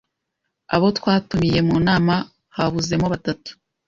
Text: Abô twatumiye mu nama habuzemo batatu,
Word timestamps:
Abô 0.75 0.87
twatumiye 0.97 1.59
mu 1.67 1.77
nama 1.87 2.15
habuzemo 2.55 3.05
batatu, 3.13 3.49